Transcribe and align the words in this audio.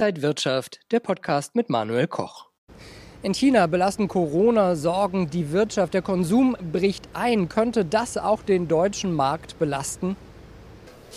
Inside 0.00 0.22
Wirtschaft, 0.22 0.80
der 0.92 1.00
Podcast 1.00 1.54
mit 1.54 1.68
Manuel 1.68 2.06
Koch. 2.06 2.48
In 3.22 3.34
China 3.34 3.66
belasten 3.66 4.08
Corona-Sorgen 4.08 5.28
die 5.28 5.52
Wirtschaft. 5.52 5.92
Der 5.92 6.00
Konsum 6.00 6.56
bricht 6.72 7.06
ein. 7.12 7.50
Könnte 7.50 7.84
das 7.84 8.16
auch 8.16 8.40
den 8.40 8.66
deutschen 8.66 9.12
Markt 9.12 9.58
belasten? 9.58 10.16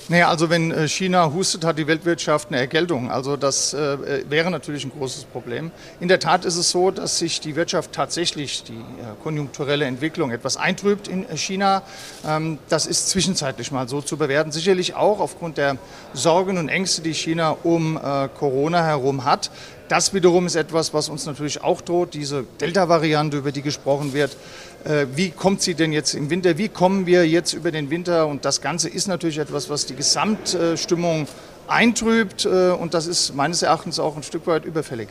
Naja, 0.10 0.28
also 0.28 0.49
wenn 0.49 0.72
äh, 0.72 0.88
China 0.88 1.31
hustet, 1.31 1.63
hat 1.63 1.78
die 1.78 1.88
Weltwirtschaft 1.88 2.49
eine 2.49 2.58
Ergeltung. 2.58 3.10
Also 3.10 3.38
das 3.38 3.74
äh, 3.74 4.29
wäre 4.29 4.52
natürlich 4.52 4.84
ein 4.84 4.92
großes 4.92 5.26
Problem. 5.26 5.72
In 5.99 6.10
der 6.10 6.20
Tat 6.20 6.44
ist 6.46 6.58
es 6.58 6.72
so, 6.72 6.92
dass 6.92 7.20
sich 7.20 7.40
die 7.40 7.56
Wirtschaft 7.56 7.94
tatsächlich, 7.94 8.63
die 8.63 8.74
äh, 8.74 9.16
konjunkturelle 9.24 9.85
Entwicklung 9.85 10.31
etwas 10.31 10.58
eintrübt 10.58 11.08
in 11.08 11.29
äh, 11.29 11.38
China. 11.38 11.84
Ähm, 12.28 12.60
das 12.67 12.85
ist 12.85 13.10
zwischenzeitlich 13.10 13.71
mal 13.71 13.88
so 13.88 14.02
zu 14.02 14.17
bewerten. 14.17 14.52
Sicherlich 14.52 14.96
auch 14.96 15.20
aufgrund 15.20 15.58
der 15.58 15.78
Sorgen 16.13 16.57
und 16.57 16.67
Ängste, 16.67 17.02
die 17.02 17.13
China 17.13 17.55
um 17.63 17.98
äh, 17.98 18.27
Corona 18.27 18.84
herum 18.84 19.23
hat. 19.23 19.52
Das 19.89 20.13
wiederum 20.13 20.45
ist 20.45 20.55
etwas, 20.55 20.93
was 20.93 21.09
uns 21.09 21.25
natürlich 21.25 21.61
auch 21.61 21.81
droht, 21.81 22.13
diese 22.13 22.45
Delta-Variante, 22.61 23.37
über 23.37 23.51
die 23.51 23.61
gesprochen 23.61 24.13
wird. 24.13 24.37
Äh, 24.85 25.07
wie 25.15 25.29
kommt 25.29 25.61
sie 25.61 25.75
denn 25.75 25.91
jetzt 25.91 26.13
im 26.13 26.29
Winter? 26.29 26.57
Wie 26.57 26.69
kommen 26.69 27.05
wir 27.05 27.27
jetzt 27.27 27.53
über 27.53 27.71
den 27.71 27.89
Winter? 27.89 28.27
Und 28.27 28.45
das 28.45 28.61
Ganze 28.61 28.89
ist 28.89 29.07
natürlich 29.07 29.37
etwas, 29.37 29.69
was 29.69 29.85
die 29.85 29.95
Gesamtstimmung 29.95 31.27
eintrübt. 31.67 32.45
Äh, 32.45 32.71
und 32.71 32.93
das 32.93 33.07
ist 33.07 33.35
meines 33.35 33.61
Erachtens 33.61 33.99
auch 33.99 34.15
ein 34.15 34.23
Stück 34.23 34.47
weit 34.47 34.65
überfällig. 34.65 35.09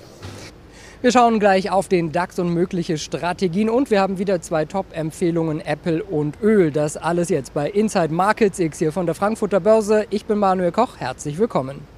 Wir 1.03 1.11
schauen 1.11 1.41
gleich 1.41 1.71
auf 1.71 1.89
den 1.89 2.13
DAX 2.13 2.39
und 2.39 2.55
mögliche 2.55 2.97
Strategien 2.97 3.69
und 3.69 3.91
wir 3.91 4.01
haben 4.01 4.19
wieder 4.19 4.41
zwei 4.41 4.65
Top-Empfehlungen, 4.67 5.61
Apple 5.61 6.03
und 6.05 6.41
Öl. 6.41 6.71
Das 6.71 6.97
alles 6.97 7.29
jetzt 7.29 7.53
bei 7.55 7.69
Inside 7.69 8.15
Markets 8.15 8.61
X 8.61 8.79
hier 8.79 8.93
von 8.93 9.07
der 9.07 9.17
Frankfurter 9.17 9.59
Börse. 9.59 10.07
Ich 10.11 10.27
bin 10.27 10.39
Manuel 10.39 10.71
Koch, 10.71 10.99
herzlich 10.99 11.39
willkommen. 11.39 11.92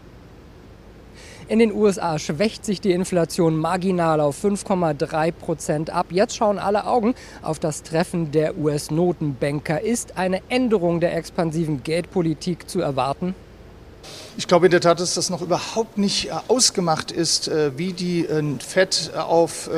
In 1.46 1.58
den 1.58 1.72
USA 1.72 2.18
schwächt 2.18 2.64
sich 2.64 2.80
die 2.80 2.92
Inflation 2.92 3.56
marginal 3.56 4.20
auf 4.20 4.42
5,3 4.42 5.30
Prozent 5.32 5.90
ab. 5.90 6.06
Jetzt 6.10 6.36
schauen 6.36 6.58
alle 6.58 6.86
Augen 6.86 7.14
auf 7.42 7.58
das 7.58 7.82
Treffen 7.82 8.30
der 8.30 8.56
US-Notenbanker. 8.56 9.82
Ist 9.82 10.16
eine 10.16 10.40
Änderung 10.48 11.00
der 11.00 11.14
expansiven 11.14 11.82
Geldpolitik 11.82 12.68
zu 12.70 12.80
erwarten? 12.80 13.34
Ich 14.38 14.48
glaube 14.48 14.66
in 14.66 14.70
der 14.70 14.80
Tat, 14.80 15.00
dass 15.00 15.14
das 15.14 15.28
noch 15.28 15.42
überhaupt 15.42 15.98
nicht 15.98 16.28
äh, 16.28 16.32
ausgemacht 16.48 17.12
ist, 17.12 17.48
äh, 17.48 17.76
wie 17.76 17.92
die 17.92 18.24
äh, 18.24 18.42
FED 18.58 19.12
auf 19.16 19.68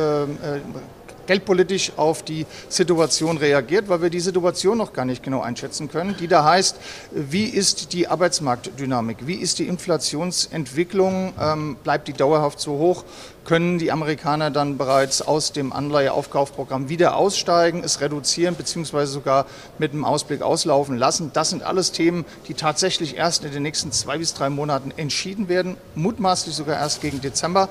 geldpolitisch 1.26 1.92
auf 1.96 2.22
die 2.22 2.46
Situation 2.68 3.38
reagiert, 3.38 3.88
weil 3.88 4.02
wir 4.02 4.10
die 4.10 4.20
Situation 4.20 4.78
noch 4.78 4.92
gar 4.92 5.04
nicht 5.04 5.22
genau 5.22 5.40
einschätzen 5.40 5.90
können, 5.90 6.16
die 6.18 6.28
da 6.28 6.44
heißt, 6.44 6.76
wie 7.12 7.44
ist 7.44 7.92
die 7.92 8.08
Arbeitsmarktdynamik, 8.08 9.26
wie 9.26 9.34
ist 9.34 9.58
die 9.58 9.66
Inflationsentwicklung, 9.66 11.32
ähm, 11.40 11.76
bleibt 11.82 12.08
die 12.08 12.12
dauerhaft 12.12 12.60
so 12.60 12.72
hoch, 12.72 13.04
können 13.46 13.78
die 13.78 13.92
Amerikaner 13.92 14.50
dann 14.50 14.76
bereits 14.76 15.22
aus 15.22 15.52
dem 15.52 15.72
Anleiheaufkaufprogramm 15.72 16.88
wieder 16.88 17.16
aussteigen, 17.16 17.82
es 17.84 18.00
reduzieren 18.00 18.56
bzw. 18.56 19.06
sogar 19.06 19.46
mit 19.78 19.92
einem 19.92 20.04
Ausblick 20.04 20.42
auslaufen 20.42 20.98
lassen. 20.98 21.30
Das 21.32 21.50
sind 21.50 21.62
alles 21.62 21.92
Themen, 21.92 22.24
die 22.48 22.54
tatsächlich 22.54 23.16
erst 23.16 23.44
in 23.44 23.52
den 23.52 23.62
nächsten 23.62 23.92
zwei 23.92 24.18
bis 24.18 24.34
drei 24.34 24.50
Monaten 24.50 24.92
entschieden 24.96 25.48
werden, 25.48 25.76
mutmaßlich 25.94 26.54
sogar 26.54 26.76
erst 26.76 27.00
gegen 27.00 27.20
Dezember. 27.20 27.68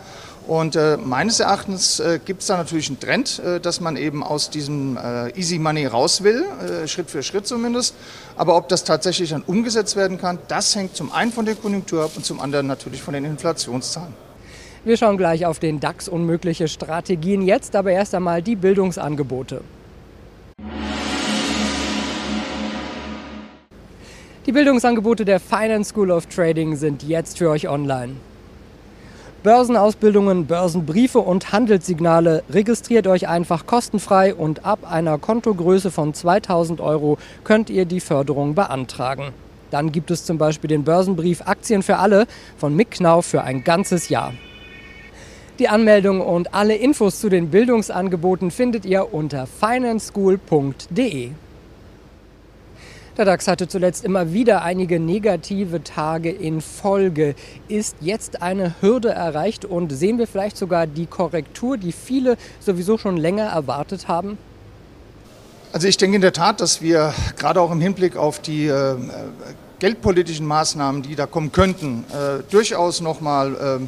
Und 0.48 0.76
äh, 0.76 0.98
meines 0.98 1.40
Erachtens 1.40 2.00
äh, 2.00 2.20
gibt 2.24 2.42
es 2.42 2.48
da 2.48 2.58
natürlich 2.58 2.88
einen 2.88 3.00
Trend, 3.00 3.40
äh, 3.40 3.60
dass 3.60 3.82
man 3.82 3.98
eben 3.98 4.24
aus 4.24 4.52
diesem 4.52 4.96
äh, 4.96 5.30
Easy 5.32 5.58
Money 5.58 5.88
raus 5.88 6.24
will, 6.24 6.46
äh, 6.62 6.88
Schritt 6.88 7.10
für 7.10 7.24
Schritt 7.24 7.48
zumindest. 7.48 7.96
Aber 8.38 8.56
ob 8.56 8.70
das 8.70 8.84
tatsächlich 8.84 9.32
dann 9.32 9.42
umgesetzt 9.42 9.96
werden 9.96 10.20
kann, 10.20 10.38
das 10.48 10.76
hängt 10.76 10.96
zum 10.96 11.12
einen 11.12 11.32
von 11.32 11.46
der 11.46 11.56
Konjunktur 11.56 12.04
ab 12.04 12.12
und 12.16 12.26
zum 12.26 12.40
anderen 12.40 12.68
natürlich 12.68 13.02
von 13.02 13.16
den 13.16 13.26
Inflationszahlen. 13.26 14.25
Wir 14.86 14.98
schauen 14.98 15.18
gleich 15.18 15.48
auf 15.48 15.58
den 15.58 15.80
DAX 15.80 16.08
und 16.08 16.28
mögliche 16.28 16.68
Strategien. 16.68 17.42
Jetzt 17.42 17.76
aber 17.76 17.90
erst 17.90 18.14
einmal 18.14 18.44
die 18.44 18.56
Bildungsangebote. 18.56 19.62
Die 24.46 24.52
Bildungsangebote 24.52 25.26
der 25.26 25.40
Finance 25.40 25.90
School 25.90 26.12
of 26.12 26.28
Trading 26.28 26.76
sind 26.76 27.02
jetzt 27.02 27.40
für 27.40 27.50
euch 27.50 27.68
online. 27.68 28.18
Börsenausbildungen, 29.42 30.46
Börsenbriefe 30.46 31.18
und 31.18 31.52
Handelssignale. 31.52 32.44
Registriert 32.52 33.08
euch 33.08 33.28
einfach 33.28 33.66
kostenfrei 33.66 34.36
und 34.36 34.66
ab 34.66 34.88
einer 34.88 35.18
Kontogröße 35.18 35.90
von 35.90 36.14
2000 36.14 36.80
Euro 36.80 37.18
könnt 37.44 37.72
ihr 37.72 37.86
die 37.86 38.02
Förderung 38.02 38.54
beantragen. 38.54 39.34
Dann 39.72 39.92
gibt 39.92 40.12
es 40.12 40.26
zum 40.26 40.38
Beispiel 40.38 40.68
den 40.68 40.84
Börsenbrief 40.84 41.42
Aktien 41.48 41.82
für 41.82 41.98
alle 41.98 42.28
von 42.56 42.76
Mick 42.76 42.92
Knauf 42.92 43.26
für 43.26 43.42
ein 43.42 43.64
ganzes 43.64 44.10
Jahr. 44.10 44.32
Die 45.58 45.70
Anmeldung 45.70 46.20
und 46.20 46.54
alle 46.54 46.76
Infos 46.76 47.22
zu 47.22 47.30
den 47.30 47.50
Bildungsangeboten 47.50 48.52
findet 48.52 48.84
ihr 48.84 49.14
unter 49.14 49.48
financeschool.de. 49.48 51.30
Der 53.18 53.24
DAX 53.24 53.48
hatte 53.48 53.70
zuletzt 53.70 54.04
immer 54.04 54.34
wieder 54.34 54.64
einige 54.64 55.00
negative 55.00 55.82
Tage 55.82 56.30
in 56.30 56.60
Folge. 56.60 57.36
Ist 57.70 57.96
jetzt 58.02 58.42
eine 58.42 58.76
Hürde 58.82 59.12
erreicht 59.12 59.64
und 59.64 59.94
sehen 59.94 60.18
wir 60.18 60.28
vielleicht 60.28 60.58
sogar 60.58 60.88
die 60.88 61.06
Korrektur, 61.06 61.78
die 61.78 61.94
viele 61.94 62.36
sowieso 62.60 62.98
schon 62.98 63.16
länger 63.16 63.46
erwartet 63.46 64.10
haben? 64.10 64.38
Also 65.72 65.88
ich 65.88 65.96
denke 65.96 66.16
in 66.16 66.22
der 66.22 66.34
Tat, 66.34 66.60
dass 66.60 66.82
wir 66.82 67.14
gerade 67.38 67.62
auch 67.62 67.72
im 67.72 67.80
Hinblick 67.80 68.18
auf 68.18 68.40
die 68.40 68.68
äh, 68.68 68.96
geldpolitischen 69.80 70.46
Maßnahmen, 70.46 71.02
die 71.02 71.16
da 71.16 71.26
kommen 71.26 71.54
könnten, 71.54 72.04
äh, 72.12 72.44
durchaus 72.52 73.00
nochmal 73.00 73.80
äh, 73.82 73.88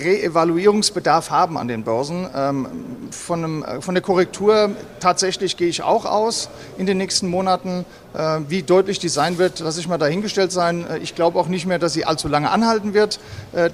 Reevaluierungsbedarf 0.00 1.30
haben 1.30 1.58
an 1.58 1.68
den 1.68 1.84
Börsen. 1.84 2.28
Ähm, 2.34 2.66
von, 3.10 3.44
einem, 3.44 3.62
äh, 3.62 3.80
von, 3.80 3.94
der 3.94 4.02
Korrektur 4.02 4.70
tatsächlich 5.00 5.56
gehe 5.56 5.68
ich 5.68 5.82
auch 5.82 6.04
aus 6.04 6.48
in 6.78 6.86
den 6.86 6.98
nächsten 6.98 7.28
Monaten. 7.28 7.84
Äh, 8.14 8.40
wie 8.48 8.62
deutlich 8.62 8.98
die 8.98 9.08
sein 9.08 9.38
wird, 9.38 9.60
lasse 9.60 9.80
ich 9.80 9.88
mal 9.88 9.98
dahingestellt 9.98 10.52
sein. 10.52 10.86
Äh, 10.88 10.98
ich 10.98 11.14
glaube 11.14 11.38
auch 11.38 11.48
nicht 11.48 11.66
mehr, 11.66 11.78
dass 11.78 11.92
sie 11.92 12.04
allzu 12.04 12.28
lange 12.28 12.50
anhalten 12.50 12.94
wird, 12.94 13.20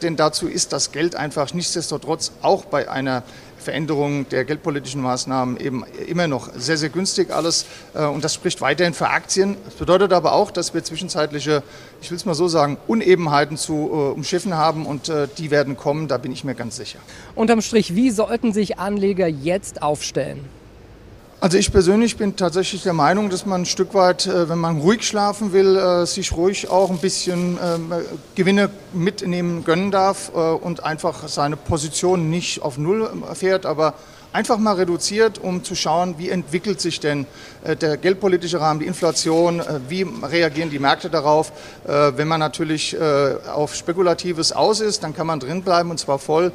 denn 0.03 0.16
dazu 0.16 0.49
ist 0.49 0.72
das 0.72 0.93
Geld 0.93 1.15
einfach 1.15 1.53
nichtsdestotrotz 1.53 2.33
auch 2.43 2.65
bei 2.65 2.91
einer 2.91 3.22
Veränderung 3.59 4.29
der 4.29 4.45
geldpolitischen 4.45 5.01
Maßnahmen 5.03 5.59
eben 5.59 5.85
immer 6.07 6.27
noch 6.27 6.51
sehr, 6.55 6.77
sehr 6.77 6.89
günstig 6.89 7.31
alles. 7.31 7.67
Äh, 7.95 8.05
und 8.07 8.25
das 8.25 8.35
spricht 8.35 8.61
weiterhin 8.61 8.95
für 8.95 9.09
Aktien. 9.09 9.57
Das 9.65 9.75
bedeutet 9.75 10.13
aber 10.13 10.33
auch, 10.33 10.51
dass 10.51 10.75
wir 10.75 10.83
zwischenzeitliche, 10.85 11.63
ich 12.01 12.11
will 12.11 12.17
es 12.17 12.25
mal 12.25 12.35
so 12.35 12.49
sagen, 12.49 12.79
Unebenheiten 12.87 13.57
zu 13.57 13.75
äh, 13.75 13.95
umschiffen 14.15 14.55
haben 14.55 14.87
und 14.87 15.09
äh, 15.09 15.29
die 15.39 15.51
werden 15.51 15.77
kommen, 15.77 16.09
da 16.09 16.19
bin 16.19 16.33
ich 16.33 16.45
mir 16.45 16.55
ganz 16.55 16.77
sicher. 16.77 16.99
Unterm 17.35 17.61
Strich, 17.61 17.95
wie 17.95 18.11
sollten 18.11 18.53
sich 18.53 18.79
Anleger 18.79 19.27
jetzt 19.27 19.83
aufstellen? 19.83 20.58
Also 21.41 21.56
ich 21.56 21.71
persönlich 21.71 22.16
bin 22.16 22.34
tatsächlich 22.34 22.82
der 22.82 22.94
Meinung, 22.94 23.31
dass 23.31 23.47
man 23.47 23.62
ein 23.62 23.66
Stück 23.66 23.94
weit, 23.94 24.26
äh, 24.26 24.49
wenn 24.49 24.59
man 24.59 24.81
ruhig 24.81 25.06
schlafen 25.06 25.53
will, 25.53 25.76
äh, 25.76 26.04
sich 26.04 26.32
ruhig 26.32 26.69
auch 26.69 26.91
ein 26.91 26.99
bisschen 26.99 27.56
ähm, 27.65 27.93
Gewinne 28.34 28.71
mitnehmen 28.93 29.62
gönnen 29.62 29.93
darf 29.93 30.32
äh, 30.34 30.38
und 30.38 30.82
einfach 30.82 31.28
seine 31.28 31.56
Position 31.56 32.28
nicht 32.28 32.62
auf 32.62 32.77
Null 32.77 33.09
fährt, 33.34 33.66
aber 33.66 33.94
einfach 34.33 34.59
mal 34.59 34.75
reduziert, 34.75 35.39
um 35.39 35.65
zu 35.65 35.75
schauen, 35.75 36.16
wie 36.19 36.31
entwickelt 36.31 36.81
sich 36.81 37.00
denn 37.00 37.27
äh, 37.65 37.77
der 37.77 37.97
geldpolitische 37.97 38.61
Rahmen, 38.61 38.81
die 38.81 38.87
Inflation, 38.87 39.61
äh, 39.61 39.81
wie 39.89 40.03
reagieren 40.03 40.71
die 40.71 40.78
Märkte 40.78 41.11
darauf. 41.11 41.53
Äh, 41.87 42.12
wenn 42.16 42.28
man 42.28 42.41
natürlich 42.41 42.97
auf 43.53 43.75
Spekulatives 43.75 44.53
aus 44.53 44.81
ist, 44.81 45.03
dann 45.03 45.15
kann 45.15 45.27
man 45.27 45.41
drinbleiben 45.41 45.91
und 45.91 45.99
zwar 45.99 46.19
voll 46.19 46.53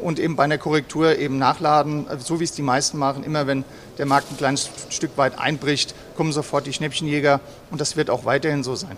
und 0.00 0.18
eben 0.18 0.36
bei 0.36 0.44
einer 0.44 0.58
Korrektur 0.58 1.18
eben 1.18 1.38
nachladen, 1.38 2.06
so 2.18 2.40
wie 2.40 2.44
es 2.44 2.52
die 2.52 2.62
meisten 2.62 2.98
machen. 2.98 3.24
Immer 3.24 3.46
wenn 3.46 3.64
der 3.98 4.06
Markt 4.06 4.30
ein 4.30 4.36
kleines 4.36 4.70
Stück 4.90 5.16
weit 5.16 5.38
einbricht, 5.38 5.94
kommen 6.16 6.32
sofort 6.32 6.66
die 6.66 6.72
Schnäppchenjäger 6.72 7.40
und 7.70 7.80
das 7.80 7.96
wird 7.96 8.10
auch 8.10 8.24
weiterhin 8.24 8.62
so 8.62 8.74
sein. 8.74 8.96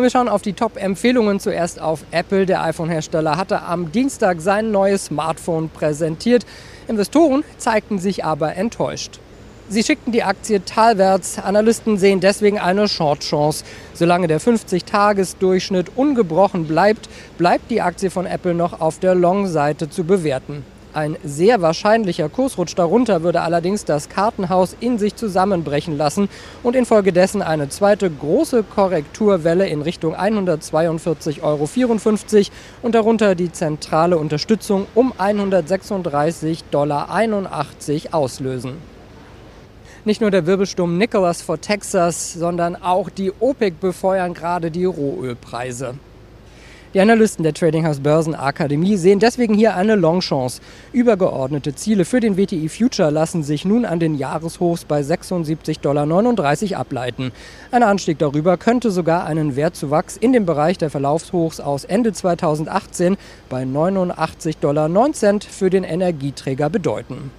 Und 0.00 0.04
wir 0.04 0.10
schauen 0.10 0.30
auf 0.30 0.40
die 0.40 0.54
Top-Empfehlungen. 0.54 1.40
Zuerst 1.40 1.78
auf 1.78 2.04
Apple. 2.10 2.46
Der 2.46 2.62
iPhone-Hersteller 2.62 3.36
hatte 3.36 3.60
am 3.60 3.92
Dienstag 3.92 4.40
sein 4.40 4.70
neues 4.70 5.04
Smartphone 5.04 5.68
präsentiert. 5.68 6.46
Investoren 6.88 7.44
zeigten 7.58 7.98
sich 7.98 8.24
aber 8.24 8.56
enttäuscht. 8.56 9.20
Sie 9.68 9.82
schickten 9.82 10.10
die 10.10 10.22
Aktie 10.22 10.64
talwärts. 10.64 11.38
Analysten 11.38 11.98
sehen 11.98 12.20
deswegen 12.20 12.58
eine 12.58 12.88
Short-Chance. 12.88 13.62
Solange 13.92 14.26
der 14.26 14.40
50-Tages-Durchschnitt 14.40 15.90
ungebrochen 15.94 16.66
bleibt, 16.66 17.10
bleibt 17.36 17.70
die 17.70 17.82
Aktie 17.82 18.08
von 18.08 18.24
Apple 18.24 18.54
noch 18.54 18.80
auf 18.80 19.00
der 19.00 19.14
Long-Seite 19.14 19.90
zu 19.90 20.04
bewerten. 20.04 20.64
Ein 20.92 21.16
sehr 21.22 21.62
wahrscheinlicher 21.62 22.28
Kursrutsch 22.28 22.74
darunter 22.74 23.22
würde 23.22 23.42
allerdings 23.42 23.84
das 23.84 24.08
Kartenhaus 24.08 24.74
in 24.80 24.98
sich 24.98 25.14
zusammenbrechen 25.14 25.96
lassen 25.96 26.28
und 26.64 26.74
infolgedessen 26.74 27.42
eine 27.42 27.68
zweite 27.68 28.10
große 28.10 28.64
Korrekturwelle 28.64 29.68
in 29.68 29.82
Richtung 29.82 30.16
142,54 30.16 31.42
Euro 31.42 31.68
und 32.82 32.94
darunter 32.96 33.36
die 33.36 33.52
zentrale 33.52 34.18
Unterstützung 34.18 34.88
um 34.96 35.12
136,81 35.12 36.64
Dollar 36.72 37.08
auslösen. 38.10 38.72
Nicht 40.04 40.20
nur 40.20 40.32
der 40.32 40.46
Wirbelsturm 40.46 40.98
Nicholas 40.98 41.40
vor 41.40 41.60
Texas, 41.60 42.32
sondern 42.32 42.74
auch 42.74 43.10
die 43.10 43.30
OPEC 43.38 43.78
befeuern 43.78 44.34
gerade 44.34 44.72
die 44.72 44.86
Rohölpreise. 44.86 45.94
Die 46.92 47.00
Analysten 47.00 47.44
der 47.44 47.54
Trading 47.54 47.86
House 47.86 48.00
Börsenakademie 48.00 48.96
sehen 48.96 49.20
deswegen 49.20 49.54
hier 49.54 49.76
eine 49.76 49.94
Longchance. 49.94 50.60
Übergeordnete 50.92 51.72
Ziele 51.72 52.04
für 52.04 52.18
den 52.18 52.36
WTI 52.36 52.68
Future 52.68 53.10
lassen 53.10 53.44
sich 53.44 53.64
nun 53.64 53.84
an 53.84 54.00
den 54.00 54.16
Jahreshochs 54.16 54.86
bei 54.86 55.00
76,39 55.00 55.80
Dollar 55.82 56.80
ableiten. 56.80 57.30
Ein 57.70 57.84
Anstieg 57.84 58.18
darüber 58.18 58.56
könnte 58.56 58.90
sogar 58.90 59.24
einen 59.24 59.54
Wertzuwachs 59.54 60.16
in 60.16 60.32
dem 60.32 60.46
Bereich 60.46 60.78
der 60.78 60.90
Verlaufshochs 60.90 61.60
aus 61.60 61.84
Ende 61.84 62.12
2018 62.12 63.16
bei 63.48 63.62
89,09 63.62 64.60
Dollar 64.60 65.40
für 65.48 65.70
den 65.70 65.84
Energieträger 65.84 66.70
bedeuten. 66.70 67.30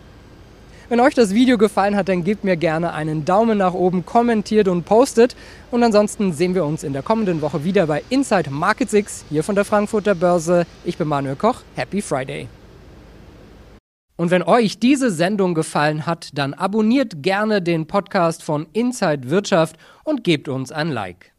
Wenn 0.92 1.00
euch 1.00 1.14
das 1.14 1.34
Video 1.34 1.58
gefallen 1.58 1.96
hat, 1.96 2.10
dann 2.10 2.26
gebt 2.26 2.44
mir 2.44 2.58
gerne 2.58 2.92
einen 2.92 3.24
Daumen 3.24 3.60
nach 3.60 3.74
oben, 3.74 4.06
kommentiert 4.06 4.68
und 4.68 4.84
postet. 4.84 5.38
Und 5.72 5.84
ansonsten 5.84 6.34
sehen 6.34 6.54
wir 6.54 6.66
uns 6.66 6.84
in 6.84 6.92
der 6.92 7.02
kommenden 7.02 7.42
Woche 7.42 7.64
wieder 7.64 7.88
bei 7.88 8.04
Inside 8.10 8.50
Market 8.50 8.90
6 8.90 9.24
hier 9.30 9.42
von 9.42 9.56
der 9.56 9.64
Frankfurter 9.64 10.16
Börse. 10.16 10.66
Ich 10.84 10.98
bin 10.98 11.08
Manuel 11.08 11.38
Koch. 11.38 11.62
Happy 11.78 12.02
Friday. 12.02 12.50
Und 14.18 14.32
wenn 14.32 14.44
euch 14.44 14.80
diese 14.80 15.12
Sendung 15.12 15.54
gefallen 15.54 16.06
hat, 16.06 16.32
dann 16.34 16.54
abonniert 16.54 17.24
gerne 17.24 17.62
den 17.62 17.88
Podcast 17.88 18.44
von 18.44 18.68
Inside 18.74 19.30
Wirtschaft 19.30 19.78
und 20.04 20.26
gebt 20.26 20.50
uns 20.50 20.74
ein 20.74 20.90
Like. 20.90 21.31